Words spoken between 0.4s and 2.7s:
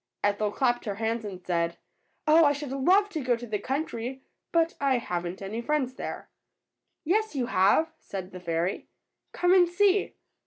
clapped her hands and said: ^^Oh, I